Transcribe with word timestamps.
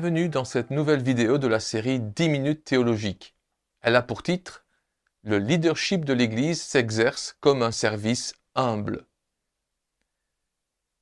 bienvenue 0.00 0.28
dans 0.28 0.44
cette 0.44 0.70
nouvelle 0.70 1.02
vidéo 1.02 1.38
de 1.38 1.48
la 1.48 1.58
série 1.58 1.98
10 1.98 2.28
minutes 2.28 2.62
théologiques. 2.62 3.34
Elle 3.80 3.96
a 3.96 4.02
pour 4.02 4.22
titre 4.22 4.64
Le 5.24 5.38
leadership 5.38 6.04
de 6.04 6.12
l'Église 6.12 6.62
s'exerce 6.62 7.36
comme 7.40 7.64
un 7.64 7.72
service 7.72 8.32
humble. 8.54 9.08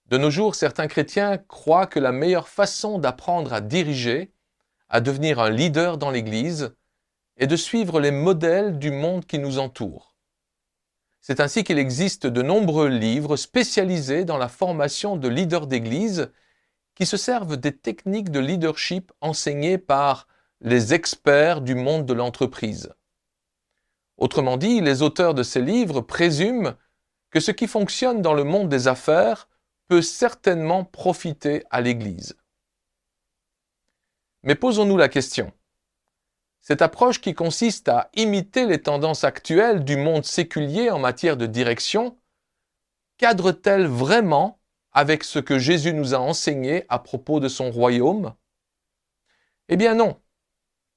De 0.06 0.16
nos 0.16 0.30
jours, 0.30 0.54
certains 0.54 0.86
chrétiens 0.86 1.36
croient 1.36 1.86
que 1.86 2.00
la 2.00 2.10
meilleure 2.10 2.48
façon 2.48 2.98
d'apprendre 2.98 3.52
à 3.52 3.60
diriger, 3.60 4.32
à 4.88 5.02
devenir 5.02 5.40
un 5.40 5.50
leader 5.50 5.98
dans 5.98 6.10
l'Église, 6.10 6.74
est 7.36 7.46
de 7.46 7.56
suivre 7.56 8.00
les 8.00 8.12
modèles 8.12 8.78
du 8.78 8.92
monde 8.92 9.26
qui 9.26 9.38
nous 9.38 9.58
entoure. 9.58 10.16
C'est 11.20 11.40
ainsi 11.40 11.64
qu'il 11.64 11.78
existe 11.78 12.26
de 12.26 12.40
nombreux 12.40 12.88
livres 12.88 13.36
spécialisés 13.36 14.24
dans 14.24 14.38
la 14.38 14.48
formation 14.48 15.18
de 15.18 15.28
leaders 15.28 15.66
d'Église 15.66 16.32
qui 16.96 17.06
se 17.06 17.16
servent 17.16 17.56
des 17.56 17.76
techniques 17.76 18.30
de 18.30 18.40
leadership 18.40 19.12
enseignées 19.20 19.78
par 19.78 20.26
les 20.60 20.94
experts 20.94 21.60
du 21.60 21.74
monde 21.74 22.06
de 22.06 22.14
l'entreprise. 22.14 22.92
Autrement 24.16 24.56
dit, 24.56 24.80
les 24.80 25.02
auteurs 25.02 25.34
de 25.34 25.42
ces 25.42 25.60
livres 25.60 26.00
présument 26.00 26.74
que 27.30 27.38
ce 27.38 27.50
qui 27.50 27.68
fonctionne 27.68 28.22
dans 28.22 28.32
le 28.32 28.44
monde 28.44 28.70
des 28.70 28.88
affaires 28.88 29.48
peut 29.88 30.00
certainement 30.00 30.84
profiter 30.84 31.62
à 31.70 31.82
l'Église. 31.82 32.36
Mais 34.42 34.54
posons-nous 34.54 34.96
la 34.96 35.08
question. 35.08 35.52
Cette 36.62 36.82
approche 36.82 37.20
qui 37.20 37.34
consiste 37.34 37.88
à 37.88 38.10
imiter 38.14 38.66
les 38.66 38.80
tendances 38.80 39.22
actuelles 39.22 39.84
du 39.84 39.96
monde 39.96 40.24
séculier 40.24 40.90
en 40.90 40.98
matière 40.98 41.36
de 41.36 41.46
direction 41.46 42.16
cadre-t-elle 43.18 43.86
vraiment 43.86 44.58
avec 44.96 45.24
ce 45.24 45.38
que 45.38 45.58
Jésus 45.58 45.92
nous 45.92 46.14
a 46.14 46.18
enseigné 46.18 46.86
à 46.88 46.98
propos 46.98 47.38
de 47.38 47.48
son 47.48 47.70
royaume? 47.70 48.34
Eh 49.68 49.76
bien 49.76 49.94
non, 49.94 50.18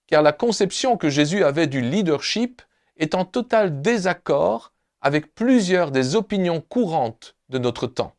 car 0.08 0.22
la 0.22 0.32
conception 0.32 0.96
que 0.96 1.10
Jésus 1.10 1.44
avait 1.44 1.68
du 1.68 1.82
leadership 1.82 2.62
est 2.96 3.14
en 3.14 3.26
total 3.26 3.82
désaccord 3.82 4.72
avec 5.02 5.36
plusieurs 5.36 5.92
des 5.92 6.16
opinions 6.16 6.62
courantes 6.62 7.36
de 7.50 7.58
notre 7.58 7.88
temps. 7.88 8.16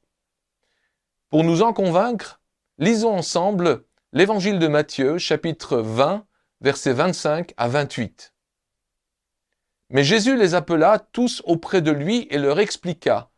Pour 1.30 1.44
nous 1.44 1.62
en 1.62 1.72
convaincre, 1.72 2.42
lisons 2.76 3.16
ensemble 3.16 3.86
l'Évangile 4.12 4.58
de 4.58 4.68
Matthieu, 4.68 5.16
chapitre 5.16 5.78
20, 5.78 6.26
versets 6.60 6.92
25 6.92 7.54
à 7.56 7.68
28. 7.68 8.34
Mais 9.88 10.04
Jésus 10.04 10.36
les 10.36 10.54
appela 10.54 10.98
tous 10.98 11.40
auprès 11.46 11.80
de 11.80 11.90
lui 11.90 12.26
et 12.28 12.36
leur 12.36 12.60
expliqua 12.60 13.29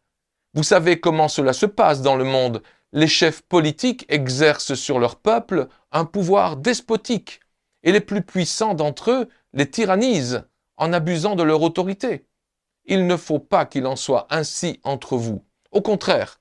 vous 0.54 0.62
savez 0.62 1.00
comment 1.00 1.28
cela 1.28 1.52
se 1.52 1.66
passe 1.66 2.02
dans 2.02 2.16
le 2.16 2.24
monde. 2.24 2.62
Les 2.92 3.06
chefs 3.06 3.40
politiques 3.42 4.04
exercent 4.08 4.74
sur 4.74 4.98
leur 4.98 5.16
peuple 5.16 5.68
un 5.92 6.04
pouvoir 6.04 6.56
despotique, 6.56 7.40
et 7.82 7.92
les 7.92 8.00
plus 8.00 8.22
puissants 8.22 8.74
d'entre 8.74 9.10
eux 9.10 9.28
les 9.54 9.70
tyrannisent 9.70 10.44
en 10.76 10.92
abusant 10.92 11.36
de 11.36 11.42
leur 11.42 11.62
autorité. 11.62 12.26
Il 12.84 13.06
ne 13.06 13.16
faut 13.16 13.38
pas 13.38 13.64
qu'il 13.64 13.86
en 13.86 13.96
soit 13.96 14.26
ainsi 14.28 14.80
entre 14.84 15.16
vous. 15.16 15.42
Au 15.70 15.80
contraire, 15.80 16.40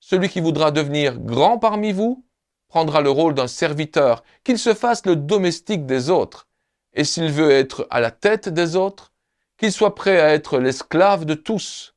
celui 0.00 0.28
qui 0.28 0.40
voudra 0.40 0.72
devenir 0.72 1.18
grand 1.18 1.58
parmi 1.58 1.92
vous 1.92 2.24
prendra 2.66 3.00
le 3.00 3.10
rôle 3.10 3.34
d'un 3.34 3.48
serviteur, 3.48 4.24
qu'il 4.44 4.58
se 4.58 4.72
fasse 4.72 5.04
le 5.04 5.14
domestique 5.14 5.84
des 5.84 6.08
autres, 6.08 6.48
et 6.94 7.04
s'il 7.04 7.30
veut 7.30 7.50
être 7.50 7.86
à 7.90 8.00
la 8.00 8.10
tête 8.10 8.48
des 8.48 8.76
autres, 8.76 9.12
qu'il 9.58 9.70
soit 9.70 9.94
prêt 9.94 10.18
à 10.18 10.32
être 10.32 10.58
l'esclave 10.58 11.26
de 11.26 11.34
tous 11.34 11.91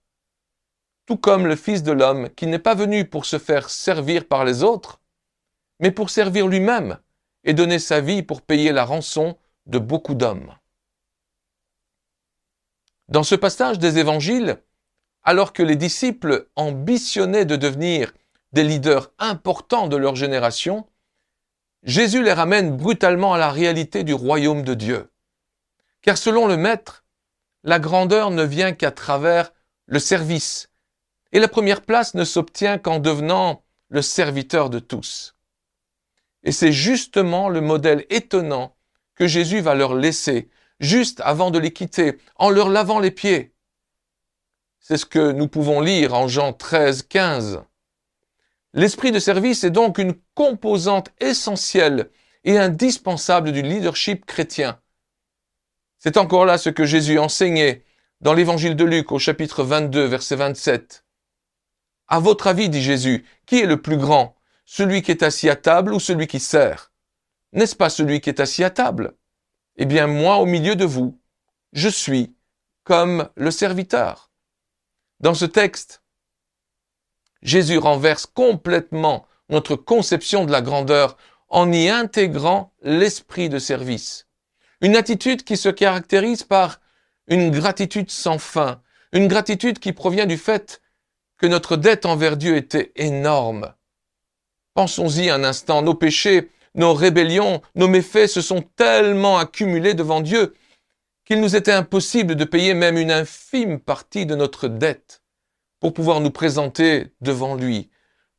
tout 1.06 1.18
comme 1.18 1.46
le 1.46 1.56
Fils 1.56 1.84
de 1.84 1.92
l'homme, 1.92 2.30
qui 2.32 2.48
n'est 2.48 2.60
pas 2.60 2.76
venu 2.76 3.06
pour 3.06 3.26
se 3.26 3.38
faire 3.38 3.70
servir 3.70 4.28
par 4.28 4.46
les 4.46 4.64
autres, 4.64 5.00
mais 5.80 5.92
pour 5.92 6.10
servir 6.10 6.48
lui-même 6.48 6.98
et 7.44 7.54
donner 7.54 7.80
sa 7.80 8.02
vie 8.02 8.24
pour 8.24 8.42
payer 8.42 8.72
la 8.72 8.86
rançon 8.86 9.38
de 9.68 9.80
beaucoup 9.80 10.16
d'hommes. 10.16 10.56
Dans 13.08 13.24
ce 13.24 13.36
passage 13.36 13.78
des 13.78 14.00
évangiles, 14.00 14.58
alors 15.24 15.54
que 15.54 15.64
les 15.64 15.76
disciples 15.76 16.48
ambitionnaient 16.56 17.46
de 17.46 17.56
devenir 17.56 18.14
des 18.52 18.64
leaders 18.64 19.12
importants 19.20 19.88
de 19.88 19.96
leur 19.96 20.16
génération, 20.16 20.88
Jésus 21.84 22.24
les 22.24 22.34
ramène 22.34 22.76
brutalement 22.76 23.34
à 23.34 23.38
la 23.38 23.52
réalité 23.52 24.04
du 24.04 24.14
royaume 24.14 24.64
de 24.64 24.74
Dieu. 24.74 25.12
Car 26.02 26.18
selon 26.18 26.48
le 26.48 26.58
Maître, 26.58 27.04
la 27.64 27.80
grandeur 27.80 28.32
ne 28.32 28.44
vient 28.44 28.72
qu'à 28.72 28.92
travers 28.92 29.52
le 29.86 30.00
service, 30.00 30.70
et 31.36 31.40
la 31.40 31.50
première 31.50 31.82
place 31.82 32.14
ne 32.14 32.24
s'obtient 32.24 32.78
qu'en 32.78 33.00
devenant 33.00 33.62
le 33.90 34.02
serviteur 34.02 34.70
de 34.70 34.80
tous. 34.80 35.36
Et 36.44 36.54
c'est 36.54 36.72
justement 36.72 37.50
le 37.50 37.60
modèle 37.60 38.06
étonnant 38.10 38.78
que 39.16 39.28
Jésus 39.28 39.60
va 39.60 39.76
leur 39.76 39.96
laisser 39.96 40.48
juste 40.80 41.20
avant 41.26 41.52
de 41.52 41.60
les 41.60 41.74
quitter, 41.74 42.20
en 42.38 42.50
leur 42.50 42.70
lavant 42.70 43.00
les 43.00 43.12
pieds. 43.12 43.54
C'est 44.80 44.96
ce 44.96 45.06
que 45.06 45.34
nous 45.34 45.50
pouvons 45.50 45.82
lire 45.82 46.14
en 46.14 46.30
Jean 46.30 46.54
13, 46.54 47.04
15. 47.04 47.64
L'esprit 48.74 49.12
de 49.12 49.20
service 49.20 49.66
est 49.66 49.72
donc 49.72 49.98
une 49.98 50.16
composante 50.36 51.12
essentielle 51.20 52.12
et 52.46 52.58
indispensable 52.58 53.52
du 53.52 53.62
leadership 53.62 54.26
chrétien. 54.26 54.80
C'est 56.00 56.16
encore 56.16 56.46
là 56.46 56.58
ce 56.58 56.70
que 56.70 56.86
Jésus 56.86 57.20
enseignait 57.20 57.84
dans 58.22 58.34
l'évangile 58.34 58.78
de 58.78 58.86
Luc 58.86 59.12
au 59.12 59.20
chapitre 59.20 59.66
22, 59.66 60.06
verset 60.06 60.38
27. 60.38 61.05
À 62.08 62.20
votre 62.20 62.48
avis, 62.48 62.70
dit 62.70 62.82
Jésus, 62.82 63.26
qui 63.46 63.60
est 63.60 63.66
le 63.66 63.82
plus 63.82 63.98
grand, 63.98 64.36
celui 64.66 65.02
qui 65.02 65.12
est 65.12 65.24
assis 65.24 65.50
à 65.50 65.56
table 65.56 65.94
ou 65.94 66.00
celui 66.00 66.28
qui 66.28 66.40
sert? 66.40 66.92
N'est-ce 67.54 67.76
pas 67.76 67.90
celui 67.90 68.22
qui 68.22 68.30
est 68.30 68.40
assis 68.40 68.64
à 68.64 68.70
table? 68.70 69.16
Eh 69.78 69.86
bien, 69.86 70.08
moi, 70.08 70.38
au 70.38 70.46
milieu 70.46 70.76
de 70.76 70.86
vous, 70.86 71.20
je 71.74 71.90
suis 71.90 72.36
comme 72.84 73.30
le 73.36 73.52
serviteur. 73.52 74.30
Dans 75.20 75.34
ce 75.34 75.46
texte, 75.46 76.04
Jésus 77.42 77.78
renverse 77.78 78.26
complètement 78.26 79.26
notre 79.50 79.76
conception 79.76 80.46
de 80.46 80.52
la 80.52 80.62
grandeur 80.62 81.18
en 81.50 81.72
y 81.72 81.90
intégrant 81.90 82.74
l'esprit 82.82 83.50
de 83.50 83.60
service. 83.60 84.28
Une 84.82 84.96
attitude 84.96 85.44
qui 85.44 85.58
se 85.58 85.70
caractérise 85.70 86.44
par 86.44 86.80
une 87.28 87.52
gratitude 87.52 88.12
sans 88.12 88.38
fin, 88.38 88.82
une 89.12 89.28
gratitude 89.28 89.80
qui 89.80 89.94
provient 89.94 90.26
du 90.26 90.38
fait 90.38 90.82
que 91.38 91.48
notre 91.48 91.78
dette 91.78 92.06
envers 92.06 92.38
Dieu 92.38 92.56
était 92.56 92.92
énorme. 92.96 93.74
Pensons-y 94.74 95.30
un 95.30 95.44
instant, 95.44 95.82
nos 95.82 95.96
péchés, 95.96 96.50
nos 96.76 96.94
rébellions, 96.94 97.62
nos 97.76 97.88
méfaits 97.88 98.28
se 98.28 98.42
sont 98.42 98.62
tellement 98.76 99.38
accumulés 99.38 99.94
devant 99.94 100.22
Dieu 100.22 100.54
qu'il 101.26 101.42
nous 101.42 101.56
était 101.56 101.72
impossible 101.72 102.36
de 102.36 102.46
payer 102.46 102.74
même 102.74 102.98
une 102.98 103.12
infime 103.12 103.80
partie 103.80 104.26
de 104.26 104.36
notre 104.36 104.68
dette 104.68 105.24
pour 105.80 105.94
pouvoir 105.94 106.22
nous 106.22 106.32
présenter 106.32 107.14
devant 107.22 107.56
lui. 107.56 107.90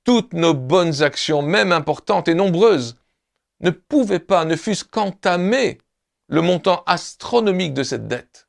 Toutes 0.05 0.35
nos 0.35 0.55
bonnes 0.55 1.03
actions, 1.03 1.43
même 1.43 1.73
importantes 1.73 2.29
et 2.29 2.35
nombreuses, 2.35 2.97
ne 3.61 3.71
pouvaient 3.71 4.21
pas, 4.21 4.45
ne 4.45 4.55
fût-ce 4.55 4.85
qu'entamer 4.85 5.79
le 6.29 6.43
montant 6.43 6.85
astronomique 6.87 7.75
de 7.75 7.83
cette 7.83 8.07
dette. 8.07 8.49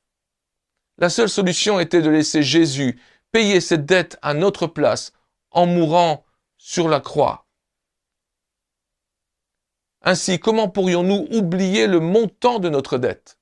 La 1.00 1.10
seule 1.10 1.30
solution 1.30 1.80
était 1.80 2.02
de 2.02 2.10
laisser 2.10 2.44
Jésus 2.44 3.00
payer 3.38 3.62
cette 3.62 3.86
dette 3.86 4.18
à 4.24 4.34
notre 4.34 4.66
place 4.66 5.14
en 5.52 5.68
mourant 5.68 6.26
sur 6.58 6.90
la 6.90 7.00
croix. 7.00 7.46
Ainsi, 10.02 10.40
comment 10.40 10.70
pourrions-nous 10.70 11.28
oublier 11.30 11.86
le 11.86 12.00
montant 12.00 12.58
de 12.58 12.68
notre 12.68 12.98
dette? 12.98 13.38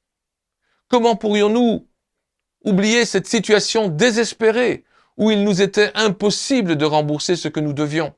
Comment 0.89 1.15
pourrions-nous 1.15 1.87
oublier 2.65 3.05
cette 3.05 3.25
situation 3.25 3.87
désespérée 3.87 4.83
où 5.15 5.31
il 5.31 5.45
nous 5.45 5.61
était 5.61 5.93
impossible 5.95 6.75
de 6.75 6.83
rembourser 6.83 7.37
ce 7.37 7.47
que 7.47 7.61
nous 7.61 7.71
devions? 7.71 8.13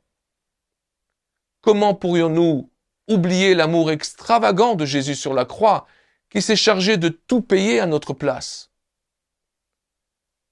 Comment 1.61 1.93
pourrions-nous 1.93 2.71
oublier 3.07 3.53
l'amour 3.53 3.91
extravagant 3.91 4.73
de 4.73 4.85
Jésus 4.85 5.13
sur 5.13 5.35
la 5.35 5.45
croix 5.45 5.85
qui 6.31 6.41
s'est 6.41 6.55
chargé 6.55 6.97
de 6.97 7.09
tout 7.09 7.43
payer 7.43 7.79
à 7.79 7.85
notre 7.85 8.13
place? 8.13 8.71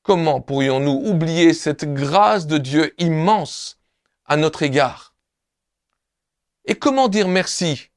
Comment 0.06 0.40
pourrions-nous 0.40 1.02
oublier 1.04 1.56
cette 1.56 1.92
grâce 1.92 2.46
de 2.46 2.60
Dieu 2.60 2.94
immense 3.00 3.80
à 4.26 4.38
notre 4.38 4.62
égard? 4.62 5.16
Et 6.66 6.76
comment 6.76 7.08
dire 7.08 7.28
merci? 7.28 7.90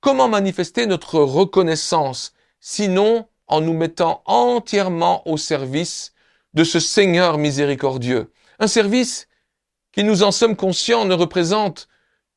Comment 0.00 0.26
manifester 0.26 0.86
notre 0.86 1.20
reconnaissance 1.20 2.32
sinon 2.58 3.28
en 3.46 3.60
nous 3.60 3.72
mettant 3.72 4.20
entièrement 4.24 5.22
au 5.28 5.36
service 5.36 6.12
de 6.54 6.64
ce 6.64 6.80
Seigneur 6.80 7.38
miséricordieux? 7.38 8.32
Un 8.58 8.66
service 8.66 9.28
qui, 9.92 10.02
nous 10.02 10.24
en 10.24 10.32
sommes 10.32 10.56
conscients, 10.56 11.04
ne 11.04 11.14
représente 11.14 11.86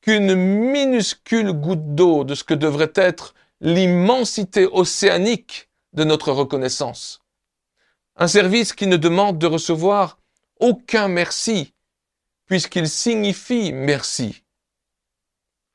qu'une 0.00 0.36
minuscule 0.36 1.50
goutte 1.50 1.96
d'eau 1.96 2.22
de 2.22 2.36
ce 2.36 2.44
que 2.44 2.54
devrait 2.54 2.92
être 2.94 3.34
l'immensité 3.60 4.68
océanique 4.70 5.70
de 5.92 6.04
notre 6.04 6.30
reconnaissance. 6.30 7.21
Un 8.16 8.28
service 8.28 8.72
qui 8.72 8.86
ne 8.86 8.96
demande 8.96 9.38
de 9.38 9.46
recevoir 9.46 10.18
aucun 10.60 11.08
merci, 11.08 11.74
puisqu'il 12.46 12.88
signifie 12.88 13.72
merci. 13.72 14.44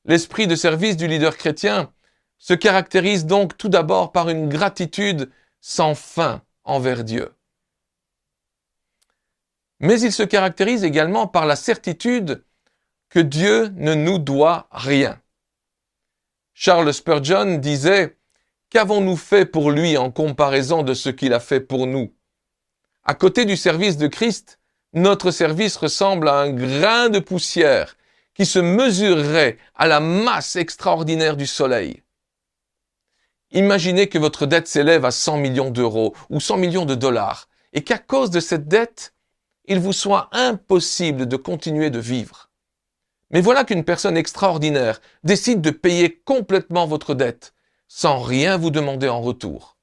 L'esprit 0.05 0.47
de 0.47 0.55
service 0.55 0.95
du 0.95 1.07
leader 1.07 1.35
chrétien 1.35 1.91
se 2.37 2.53
caractérise 2.53 3.25
donc 3.25 3.57
tout 3.57 3.69
d'abord 3.69 4.11
par 4.11 4.29
une 4.29 4.47
gratitude 4.47 5.31
sans 5.59 5.95
fin 5.95 6.41
envers 6.63 7.03
Dieu. 7.03 7.33
Mais 9.79 9.99
il 10.01 10.11
se 10.11 10.23
caractérise 10.23 10.83
également 10.83 11.27
par 11.27 11.45
la 11.45 11.55
certitude 11.55 12.43
que 13.09 13.19
Dieu 13.19 13.69
ne 13.69 13.93
nous 13.93 14.19
doit 14.19 14.67
rien. 14.71 15.21
Charles 16.53 16.93
Spurgeon 16.93 17.57
disait 17.57 18.17
Qu'avons-nous 18.69 19.15
fait 19.15 19.45
pour 19.45 19.71
lui 19.71 19.97
en 19.97 20.11
comparaison 20.11 20.83
de 20.83 20.93
ce 20.93 21.09
qu'il 21.09 21.33
a 21.33 21.39
fait 21.39 21.61
pour 21.61 21.87
nous? 21.87 22.16
À 23.09 23.13
côté 23.13 23.45
du 23.45 23.55
service 23.55 23.95
de 23.95 24.07
Christ, 24.07 24.59
notre 24.91 25.31
service 25.31 25.77
ressemble 25.77 26.27
à 26.27 26.41
un 26.41 26.51
grain 26.51 27.07
de 27.07 27.19
poussière 27.19 27.95
qui 28.33 28.45
se 28.45 28.59
mesurerait 28.59 29.57
à 29.75 29.87
la 29.87 30.01
masse 30.01 30.57
extraordinaire 30.57 31.37
du 31.37 31.47
soleil. 31.47 32.03
Imaginez 33.51 34.09
que 34.09 34.17
votre 34.17 34.45
dette 34.45 34.67
s'élève 34.67 35.05
à 35.05 35.11
100 35.11 35.37
millions 35.37 35.71
d'euros 35.71 36.13
ou 36.29 36.41
100 36.41 36.57
millions 36.57 36.85
de 36.85 36.95
dollars 36.95 37.47
et 37.71 37.81
qu'à 37.81 37.97
cause 37.97 38.29
de 38.29 38.41
cette 38.41 38.67
dette, 38.67 39.13
il 39.63 39.79
vous 39.79 39.93
soit 39.93 40.27
impossible 40.33 41.29
de 41.29 41.37
continuer 41.37 41.89
de 41.89 41.99
vivre. 41.99 42.49
Mais 43.31 43.39
voilà 43.39 43.63
qu'une 43.63 43.85
personne 43.85 44.17
extraordinaire 44.17 44.99
décide 45.23 45.61
de 45.61 45.71
payer 45.71 46.21
complètement 46.25 46.87
votre 46.87 47.13
dette 47.13 47.53
sans 47.87 48.19
rien 48.19 48.57
vous 48.57 48.69
demander 48.69 49.07
en 49.07 49.21
retour. 49.21 49.77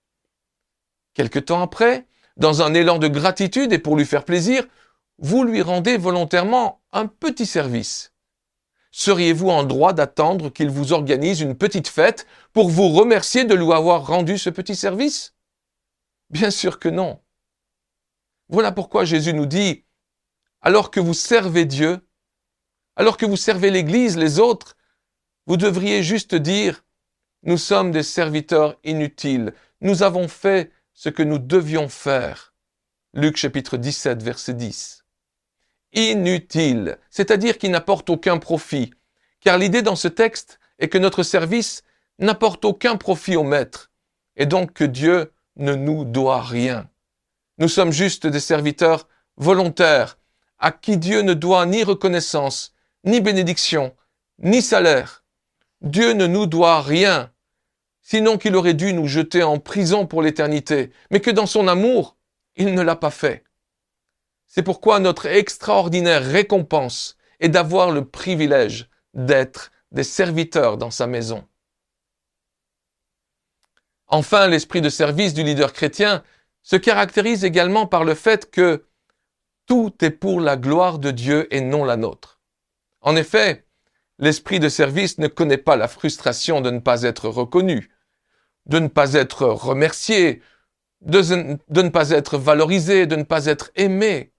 Quelque 1.14 1.38
temps 1.38 1.62
après, 1.62 2.06
dans 2.36 2.62
un 2.62 2.74
élan 2.74 2.98
de 2.98 3.08
gratitude 3.08 3.72
et 3.72 3.78
pour 3.78 3.96
lui 3.96 4.04
faire 4.04 4.24
plaisir, 4.24 4.66
vous 5.18 5.44
lui 5.44 5.62
rendez 5.62 5.96
volontairement 5.96 6.82
un 6.92 7.06
petit 7.06 7.46
service. 7.46 8.12
Seriez-vous 8.90 9.50
en 9.50 9.64
droit 9.64 9.92
d'attendre 9.92 10.50
qu'il 10.50 10.70
vous 10.70 10.92
organise 10.92 11.40
une 11.40 11.56
petite 11.56 11.88
fête 11.88 12.26
pour 12.52 12.68
vous 12.68 12.88
remercier 12.90 13.44
de 13.44 13.54
lui 13.54 13.72
avoir 13.72 14.06
rendu 14.06 14.38
ce 14.38 14.50
petit 14.50 14.76
service? 14.76 15.34
Bien 16.30 16.50
sûr 16.50 16.78
que 16.78 16.88
non. 16.88 17.20
Voilà 18.48 18.72
pourquoi 18.72 19.04
Jésus 19.04 19.34
nous 19.34 19.46
dit, 19.46 19.84
alors 20.60 20.90
que 20.90 21.00
vous 21.00 21.14
servez 21.14 21.64
Dieu, 21.64 22.06
alors 22.96 23.16
que 23.16 23.26
vous 23.26 23.36
servez 23.36 23.70
l'Église, 23.70 24.16
les 24.16 24.38
autres, 24.38 24.76
vous 25.46 25.56
devriez 25.56 26.02
juste 26.02 26.34
dire, 26.34 26.84
nous 27.42 27.58
sommes 27.58 27.90
des 27.90 28.02
serviteurs 28.02 28.78
inutiles, 28.84 29.54
nous 29.80 30.02
avons 30.02 30.28
fait 30.28 30.70
ce 30.94 31.10
que 31.10 31.22
nous 31.22 31.38
devions 31.38 31.88
faire. 31.88 32.54
Luc 33.12 33.36
chapitre 33.36 33.76
17, 33.76 34.22
verset 34.22 34.54
10 34.54 35.04
inutile, 35.94 36.98
c'est-à-dire 37.10 37.58
qui 37.58 37.68
n'apporte 37.68 38.10
aucun 38.10 38.38
profit. 38.38 38.92
Car 39.40 39.58
l'idée 39.58 39.82
dans 39.82 39.96
ce 39.96 40.08
texte 40.08 40.58
est 40.78 40.88
que 40.88 40.98
notre 40.98 41.22
service 41.22 41.82
n'apporte 42.18 42.64
aucun 42.64 42.96
profit 42.96 43.36
au 43.36 43.44
maître, 43.44 43.90
et 44.36 44.46
donc 44.46 44.72
que 44.72 44.84
Dieu 44.84 45.32
ne 45.56 45.74
nous 45.74 46.04
doit 46.04 46.42
rien. 46.42 46.88
Nous 47.58 47.68
sommes 47.68 47.92
juste 47.92 48.26
des 48.26 48.40
serviteurs 48.40 49.08
volontaires, 49.36 50.18
à 50.58 50.72
qui 50.72 50.96
Dieu 50.96 51.22
ne 51.22 51.34
doit 51.34 51.66
ni 51.66 51.84
reconnaissance, 51.84 52.74
ni 53.04 53.20
bénédiction, 53.20 53.94
ni 54.38 54.62
salaire. 54.62 55.24
Dieu 55.80 56.12
ne 56.12 56.26
nous 56.26 56.46
doit 56.46 56.82
rien, 56.82 57.30
sinon 58.04 58.38
qu'il 58.38 58.54
aurait 58.54 58.74
dû 58.74 58.92
nous 58.92 59.08
jeter 59.08 59.42
en 59.42 59.58
prison 59.58 60.06
pour 60.06 60.22
l'éternité, 60.22 60.92
mais 61.10 61.20
que 61.20 61.30
dans 61.30 61.46
son 61.46 61.66
amour, 61.66 62.16
il 62.54 62.74
ne 62.74 62.82
l'a 62.82 62.94
pas 62.94 63.10
fait. 63.10 63.42
C'est 64.46 64.62
pourquoi 64.62 65.00
notre 65.00 65.26
extraordinaire 65.26 66.22
récompense 66.22 67.16
est 67.40 67.48
d'avoir 67.48 67.90
le 67.90 68.04
privilège 68.04 68.88
d'être 69.14 69.72
des 69.90 70.04
serviteurs 70.04 70.76
dans 70.76 70.90
sa 70.90 71.06
maison. 71.06 71.44
Enfin, 74.06 74.48
l'esprit 74.48 74.82
de 74.82 74.90
service 74.90 75.34
du 75.34 75.42
leader 75.42 75.72
chrétien 75.72 76.22
se 76.62 76.76
caractérise 76.76 77.44
également 77.44 77.86
par 77.86 78.04
le 78.04 78.14
fait 78.14 78.50
que 78.50 78.86
tout 79.66 79.94
est 80.02 80.10
pour 80.10 80.40
la 80.40 80.56
gloire 80.56 80.98
de 80.98 81.10
Dieu 81.10 81.52
et 81.54 81.62
non 81.62 81.84
la 81.84 81.96
nôtre. 81.96 82.38
En 83.00 83.16
effet, 83.16 83.66
l'esprit 84.18 84.60
de 84.60 84.68
service 84.68 85.18
ne 85.18 85.26
connaît 85.26 85.58
pas 85.58 85.76
la 85.76 85.88
frustration 85.88 86.60
de 86.60 86.70
ne 86.70 86.80
pas 86.80 87.02
être 87.02 87.28
reconnu, 87.28 87.93
de 88.66 88.78
ne 88.78 88.88
pas 88.88 89.14
être 89.14 89.46
remercié, 89.46 90.42
de, 91.02 91.20
ne 91.82 91.88
pas 91.88 92.10
être 92.10 92.38
valorisé, 92.38 93.06
de 93.06 93.16
ne 93.16 93.22
pas 93.22 93.46
être 93.46 93.70
aimé. 93.74 94.32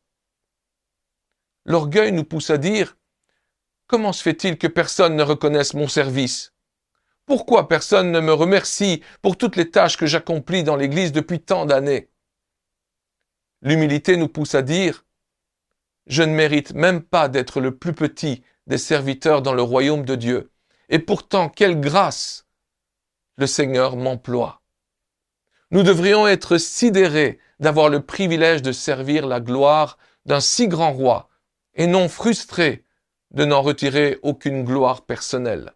L'orgueil 1.65 2.11
nous 2.11 2.23
pousse 2.23 2.49
à 2.49 2.57
dire 2.57 2.97
Comment 3.87 4.13
se 4.13 4.23
fait-il 4.23 4.57
que 4.57 4.67
personne 4.67 5.15
ne 5.15 5.23
reconnaisse 5.23 5.75
mon 5.75 5.87
service? 5.87 6.53
Pourquoi 7.25 7.67
personne 7.67 8.11
ne 8.11 8.19
me 8.19 8.33
remercie 8.33 9.01
pour 9.21 9.37
toutes 9.37 9.55
les 9.55 9.69
tâches 9.69 9.97
que 9.97 10.05
j'accomplis 10.05 10.63
dans 10.63 10.75
l'Église 10.75 11.11
depuis 11.11 11.39
tant 11.39 11.65
d'années? 11.65 12.09
L'humilité 13.61 14.17
nous 14.17 14.27
pousse 14.27 14.55
à 14.55 14.61
dire 14.61 15.05
Je 16.07 16.23
ne 16.23 16.33
mérite 16.33 16.73
même 16.73 17.01
pas 17.01 17.29
d'être 17.29 17.61
le 17.61 17.75
plus 17.77 17.93
petit 17.93 18.43
des 18.67 18.77
serviteurs 18.77 19.41
dans 19.41 19.53
le 19.53 19.61
royaume 19.61 20.05
de 20.05 20.15
Dieu. 20.15 20.51
Et 20.89 20.99
pourtant, 20.99 21.49
quelle 21.49 21.79
grâce 21.79 22.44
le 23.37 23.47
Seigneur 23.47 23.95
m'emploie. 23.95 24.61
Nous 25.71 25.83
devrions 25.83 26.27
être 26.27 26.57
sidérés 26.57 27.39
d'avoir 27.59 27.89
le 27.89 28.01
privilège 28.01 28.61
de 28.61 28.71
servir 28.71 29.27
la 29.27 29.39
gloire 29.39 29.97
d'un 30.25 30.39
si 30.39 30.67
grand 30.67 30.93
roi 30.93 31.29
et 31.73 31.87
non 31.87 32.07
frustré 32.07 32.85
de 33.31 33.45
n'en 33.45 33.61
retirer 33.61 34.19
aucune 34.21 34.63
gloire 34.63 35.05
personnelle. 35.05 35.73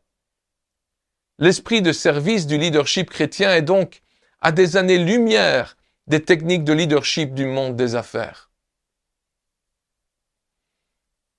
L'esprit 1.38 1.82
de 1.82 1.92
service 1.92 2.48
du 2.48 2.58
leadership 2.58 3.10
chrétien 3.10 3.54
est 3.56 3.62
donc 3.62 4.02
à 4.42 4.52
des 4.52 4.78
années-lumière 4.78 5.78
des 6.08 6.24
techniques 6.24 6.64
de 6.64 6.74
leadership 6.74 7.34
du 7.34 7.46
monde 7.46 7.76
des 7.76 7.96
affaires. 7.96 8.52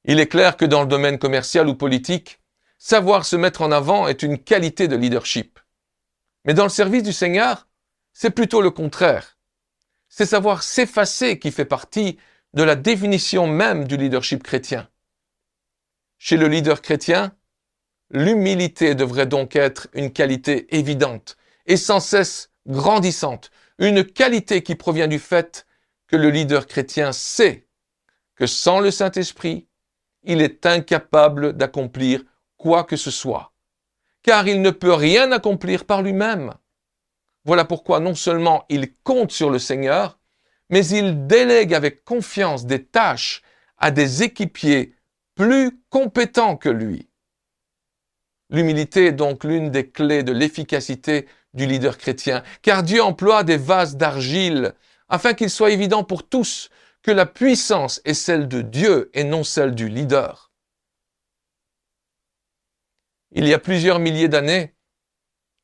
Il 0.05 0.19
est 0.19 0.27
clair 0.27 0.57
que 0.57 0.65
dans 0.65 0.81
le 0.81 0.89
domaine 0.89 1.19
commercial 1.19 1.69
ou 1.69 1.75
politique, 1.75 2.41
savoir 2.79 3.27
se 3.27 3.37
mettre 3.37 3.63
en 3.63 3.71
avant 3.71 4.09
est 4.09 4.23
une 4.23 4.39
qualité 4.39 4.89
de 4.89 4.97
leadership. 4.97 5.60
Mais 6.45 6.55
dans 6.55 6.65
le 6.65 6.71
service 6.71 7.03
du 7.03 7.13
Seigneur, 7.13 7.69
c'est 8.13 8.31
plutôt 8.31 8.61
le 8.61 8.71
contraire. 8.71 9.39
C'est 10.09 10.27
savoir 10.27 10.63
s'effacer 10.63 11.39
qui 11.39 11.53
fait 11.53 11.65
partie 11.65 12.19
de 12.55 12.63
la 12.63 12.77
définition 12.77 13.47
même 13.47 13.87
du 13.87 13.97
leadership 13.97 14.43
chrétien. 14.43 14.89
Chez 16.19 16.37
le 16.37 16.49
leader 16.49 16.83
chrétien, 16.83 17.35
l'humilité 18.11 18.95
devrait 18.95 19.27
donc 19.27 19.57
être 19.57 19.89
une 19.95 20.13
qualité 20.13 20.75
évidente 20.77 21.37
et 21.67 21.77
sans 21.77 22.01
cesse 22.01 22.51
grandissante, 22.67 23.51
une 23.79 24.05
qualité 24.05 24.63
qui 24.63 24.75
provient 24.75 25.09
du 25.09 25.19
fait 25.19 25.67
que 26.09 26.17
le 26.17 26.31
leader 26.31 26.67
chrétien 26.67 27.13
sait 27.13 27.69
que 28.35 28.47
sans 28.47 28.81
le 28.81 28.91
Saint-Esprit, 28.91 29.69
il 30.23 30.43
est 30.43 30.67
incapable 30.67 31.53
d'accomplir 31.53 32.25
quoi 32.57 32.85
que 32.85 32.97
ce 32.97 33.11
soit, 33.11 33.50
car 34.23 34.49
il 34.49 34.63
ne 34.63 34.71
peut 34.71 34.95
rien 34.95 35.33
accomplir 35.33 35.85
par 35.85 36.03
lui-même. 36.03 36.53
Voilà 37.45 37.65
pourquoi 37.65 38.01
non 38.01 38.15
seulement 38.15 38.65
il 38.69 38.95
compte 39.03 39.33
sur 39.33 39.51
le 39.51 39.59
Seigneur, 39.59 40.19
mais 40.69 40.87
il 40.87 41.27
délègue 41.27 41.75
avec 41.75 42.05
confiance 42.05 42.67
des 42.67 42.85
tâches 42.85 43.43
à 43.79 43.91
des 43.91 44.23
équipiers 44.23 44.95
plus 45.35 45.81
compétents 45.89 46.57
que 46.57 46.69
lui. 46.69 47.09
L'humilité 48.51 49.07
est 49.07 49.13
donc 49.13 49.45
l'une 49.45 49.71
des 49.71 49.89
clés 49.89 50.23
de 50.23 50.33
l'efficacité 50.33 51.27
du 51.55 51.67
leader 51.67 51.99
chrétien, 51.99 52.43
car 52.63 52.83
Dieu 52.83 53.03
emploie 53.03 53.43
des 53.45 53.57
vases 53.57 53.97
d'argile 53.97 54.75
afin 55.09 55.35
qu'il 55.35 55.51
soit 55.51 55.71
évident 55.71 56.05
pour 56.05 56.29
tous 56.29 56.69
que 57.03 57.11
la 57.11 57.27
puissance 57.27 58.01
est 58.05 58.15
celle 58.15 58.49
de 58.49 58.61
Dieu 58.61 59.11
et 59.15 59.25
non 59.25 59.45
celle 59.45 59.75
du 59.75 59.89
leader. 59.89 60.50
Il 63.33 63.47
y 63.47 63.55
a 63.55 63.61
plusieurs 63.61 64.01
milliers 64.01 64.29
d'années, 64.29 64.75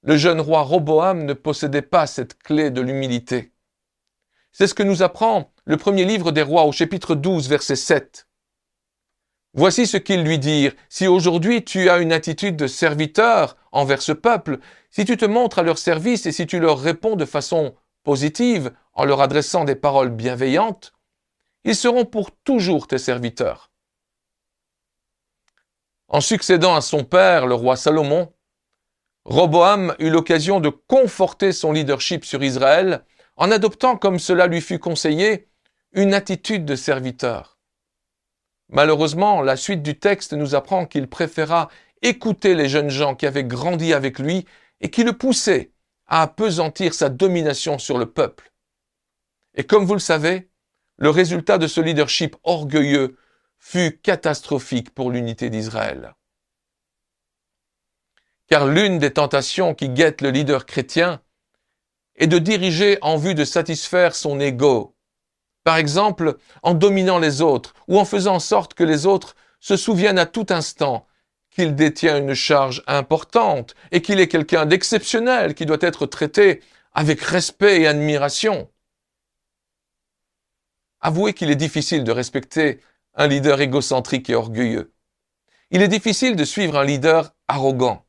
le 0.03 0.17
jeune 0.17 0.41
roi 0.41 0.63
Roboam 0.63 1.25
ne 1.25 1.33
possédait 1.33 1.83
pas 1.83 2.07
cette 2.07 2.39
clé 2.39 2.71
de 2.71 2.81
l'humilité. 2.81 3.53
C'est 4.53 4.69
ce 4.69 4.75
que 4.75 4.85
nous 4.85 5.03
apprend 5.03 5.53
le 5.65 5.77
premier 5.77 6.05
livre 6.05 6.31
des 6.31 6.43
rois 6.43 6.65
au 6.65 6.71
chapitre 6.71 7.17
12, 7.17 7.49
verset 7.49 7.75
7. 7.75 8.29
Voici 9.53 9.89
ce 9.89 9.97
qu'ils 9.97 10.23
lui 10.23 10.39
dirent. 10.39 10.75
Si 10.89 11.09
aujourd'hui 11.09 11.65
tu 11.65 11.91
as 11.91 11.99
une 11.99 12.13
attitude 12.13 12.55
de 12.55 12.69
serviteur 12.69 13.57
envers 13.73 14.01
ce 14.01 14.13
peuple, 14.13 14.61
si 14.91 15.05
tu 15.05 15.17
te 15.17 15.25
montres 15.25 15.59
à 15.59 15.65
leur 15.65 15.79
service 15.79 16.25
et 16.27 16.33
si 16.33 16.47
tu 16.47 16.61
leur 16.61 16.79
réponds 16.79 17.17
de 17.17 17.25
façon 17.25 17.75
positive 18.05 18.71
en 18.93 19.05
leur 19.05 19.21
adressant 19.21 19.65
des 19.65 19.75
paroles 19.75 20.11
bienveillantes, 20.11 20.93
ils 21.65 21.75
seront 21.75 22.05
pour 22.05 22.31
toujours 22.31 22.87
tes 22.87 22.99
serviteurs. 22.99 23.73
En 26.09 26.21
succédant 26.21 26.77
à 26.77 26.81
son 26.81 27.05
père, 27.05 27.47
le 27.47 27.55
roi 27.55 27.77
Salomon, 27.77 28.33
Roboam 29.25 29.95
eut 29.99 30.11
l'occasion 30.11 30.61
de 30.61 30.69
conforter 30.69 31.51
son 31.51 31.73
leadership 31.73 32.25
sur 32.25 32.45
Israël 32.45 33.05
en 33.35 33.51
adoptant, 33.51 33.97
comme 33.97 34.21
cela 34.21 34.47
lui 34.47 34.61
fut 34.61 34.79
conseillé, 34.79 35.49
une 35.93 36.15
attitude 36.15 36.65
de 36.65 36.77
serviteur. 36.77 37.59
Malheureusement, 38.69 39.43
la 39.43 39.57
suite 39.57 39.83
du 39.83 39.99
texte 39.99 40.33
nous 40.33 40.55
apprend 40.55 40.87
qu'il 40.87 41.09
préféra 41.09 41.69
écouter 42.03 42.55
les 42.55 42.69
jeunes 42.69 42.91
gens 42.91 43.15
qui 43.15 43.27
avaient 43.27 43.45
grandi 43.45 43.93
avec 43.93 44.19
lui 44.19 44.47
et 44.81 44.91
qui 44.91 45.03
le 45.03 45.13
poussaient 45.13 45.73
à 46.07 46.23
appesantir 46.23 46.95
sa 46.95 47.09
domination 47.09 47.79
sur 47.79 47.99
le 47.99 48.07
peuple. 48.07 48.53
Et 49.55 49.65
comme 49.65 49.85
vous 49.85 49.95
le 49.95 50.01
savez, 50.01 50.51
le 50.99 51.11
résultat 51.11 51.59
de 51.59 51.67
ce 51.67 51.81
leadership 51.81 52.37
orgueilleux 52.45 53.17
fut 53.59 53.99
catastrophique 53.99 54.95
pour 54.95 55.11
l'unité 55.11 55.51
d'Israël. 55.51 56.15
Car 58.49 58.67
l'une 58.67 58.99
des 58.99 59.13
tentations 59.13 59.75
qui 59.75 59.89
guette 59.89 60.21
le 60.21 60.31
leader 60.31 60.67
chrétien 60.67 61.21
est 62.15 62.29
de 62.29 62.39
diriger 62.39 62.99
en 63.03 63.17
vue 63.17 63.35
de 63.35 63.45
satisfaire 63.45 64.15
son 64.15 64.39
ego, 64.41 64.97
par 65.65 65.77
exemple 65.77 66.39
en 66.63 66.75
dominant 66.75 67.19
les 67.19 67.43
autres 67.43 67.75
ou 67.89 67.99
en 67.99 68.05
faisant 68.05 68.37
en 68.37 68.41
sorte 68.41 68.75
que 68.75 68.85
les 68.85 69.05
autres 69.07 69.35
se 69.61 69.77
souviennent 69.77 70.19
à 70.19 70.27
tout 70.27 70.47
instant 70.51 71.07
qu'il 71.51 71.75
détient 71.75 72.19
une 72.19 72.35
charge 72.35 72.85
importante 72.87 73.75
et 73.91 74.03
qu'il 74.03 74.21
est 74.21 74.29
quelqu'un 74.29 74.67
d'exceptionnel 74.67 75.55
qui 75.55 75.67
doit 75.67 75.79
être 75.81 76.07
traité 76.07 76.63
avec 76.93 77.21
respect 77.21 77.81
et 77.81 77.87
admiration. 77.87 78.71
Avouez 81.01 81.35
qu'il 81.35 81.51
est 81.51 81.57
difficile 81.57 82.05
de 82.05 82.13
respecter 82.13 82.81
un 83.17 83.27
leader 83.27 83.61
égocentrique 83.61 84.31
et 84.31 84.35
orgueilleux. 84.35 84.95
Il 85.71 85.83
est 85.83 85.89
difficile 85.89 86.37
de 86.37 86.45
suivre 86.45 86.77
un 86.77 86.85
leader 86.85 87.35
arrogant. 87.49 88.07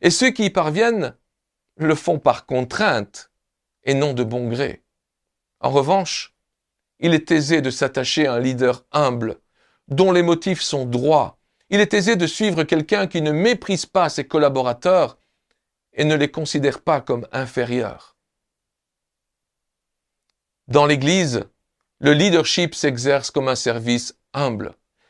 Et 0.00 0.10
ceux 0.10 0.30
qui 0.30 0.46
y 0.46 0.50
parviennent 0.50 1.14
le 1.76 1.94
font 1.94 2.18
par 2.18 2.46
contrainte 2.46 3.30
et 3.84 3.94
non 3.94 4.12
de 4.12 4.24
bon 4.24 4.48
gré. 4.48 4.84
En 5.60 5.70
revanche, 5.70 6.34
il 7.00 7.12
est 7.12 7.30
aisé 7.30 7.60
de 7.60 7.70
s'attacher 7.70 8.26
à 8.26 8.34
un 8.34 8.40
leader 8.40 8.84
humble, 8.92 9.40
dont 9.88 10.12
les 10.12 10.22
motifs 10.22 10.62
sont 10.62 10.86
droits. 10.86 11.38
Il 11.68 11.80
est 11.80 11.94
aisé 11.94 12.16
de 12.16 12.26
suivre 12.26 12.64
quelqu'un 12.64 13.06
qui 13.06 13.22
ne 13.22 13.32
méprise 13.32 13.86
pas 13.86 14.08
ses 14.08 14.26
collaborateurs 14.26 15.18
et 15.92 16.04
ne 16.04 16.14
les 16.14 16.30
considère 16.30 16.80
pas 16.82 17.00
comme 17.00 17.26
inférieurs. 17.32 18.16
Dans 20.68 20.86
l'Église, 20.86 21.44
le 21.98 22.12
leadership 22.12 22.74
s'exerce 22.74 23.30
comme 23.30 23.48
un 23.48 23.56
service 23.56 24.16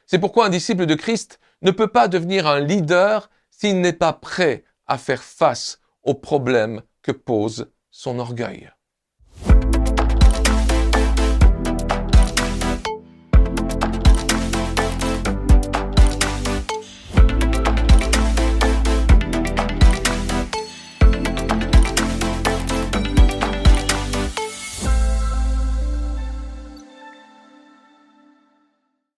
C'est 0.07 0.19
pourquoi 0.19 0.47
un 0.47 0.51
disciple 0.51 0.87
de 0.87 0.95
Christ 0.95 1.41
ne 1.63 1.71
peut 1.71 1.89
pas 1.89 2.09
devenir 2.09 2.47
un 2.47 2.61
leader 2.61 3.31
s'il 3.51 3.81
n'est 3.81 3.93
pas 3.93 4.13
prêt 4.13 4.65
à 4.87 4.99
faire 4.99 5.23
face 5.23 5.81
aux 6.03 6.15
problèmes 6.15 6.83
que 7.03 7.13
pose 7.13 7.71
son 7.91 8.19
orgueil. 8.19 8.71